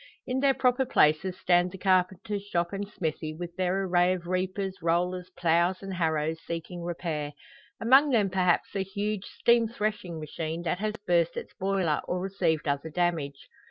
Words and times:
In 0.25 0.39
their 0.39 0.55
proper 0.55 0.83
places 0.83 1.37
stand 1.39 1.69
the 1.71 1.77
carpenters 1.77 2.41
shop 2.43 2.73
and 2.73 2.87
smithy, 2.89 3.35
with 3.35 3.55
their 3.55 3.83
array 3.83 4.13
of 4.13 4.25
reapers, 4.25 4.81
rollers, 4.81 5.29
ploughs, 5.37 5.83
and 5.83 5.93
harrows 5.93 6.39
seeking 6.43 6.81
repair; 6.81 7.33
among 7.79 8.09
them 8.09 8.31
perhaps 8.31 8.75
a 8.75 8.81
huge 8.81 9.25
steam 9.25 9.67
threshing 9.67 10.19
machine, 10.19 10.63
that 10.63 10.79
has 10.79 10.95
burst 11.05 11.37
its 11.37 11.53
boiler, 11.53 12.01
or 12.07 12.19
received 12.19 12.67
other 12.67 12.89
damage. 12.89 13.47